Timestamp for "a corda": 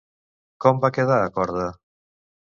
1.27-1.69